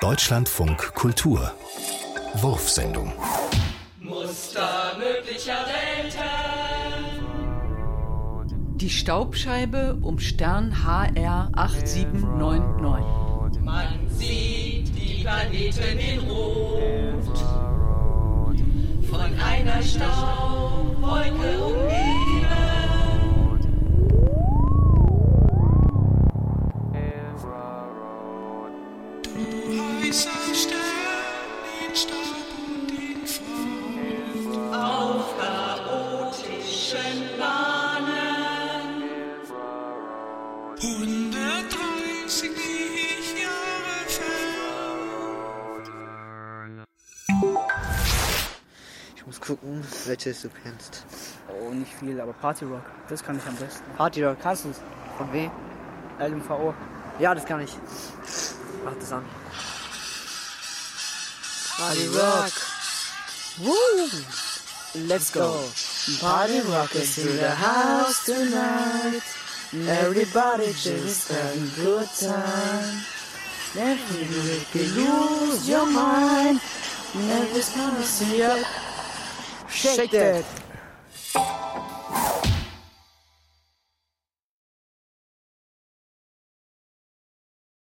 [0.00, 1.52] Deutschlandfunk Kultur
[2.36, 3.12] Wurfsendung
[4.00, 6.22] Muster möglicher Welten.
[8.76, 13.62] Die Staubscheibe um Stern HR 8799.
[13.62, 17.38] Man sieht die Planeten in Rot.
[19.10, 22.30] Von einer Staubwolke umgeben.
[29.40, 30.80] Weißer Stern
[31.88, 32.18] in Staub
[32.58, 34.76] und in Feuer.
[34.76, 39.04] Auf chaotischen Bahnen.
[40.82, 42.50] 130
[43.40, 45.86] Jahre fern.
[49.14, 51.04] Ich muss gucken, welches du kennst.
[51.48, 53.84] Oh, nicht viel, aber Party Rock, das kann ich am besten.
[53.96, 54.38] Party Rock.
[54.42, 54.80] Kannst du's?
[55.16, 55.52] Von wem?
[56.18, 56.74] LMVO.
[57.20, 57.76] Ja, das kann ich.
[58.84, 59.24] Mach das an.
[61.80, 62.52] Party Rock.
[63.58, 64.10] Woo!
[65.08, 65.66] Let's go.
[66.20, 69.22] Party Rock in the house tonight.
[69.88, 73.02] Everybody just having good time.
[73.74, 76.60] Never make you lose your mind.
[77.14, 78.62] Never see ya.
[79.70, 80.59] Shake that.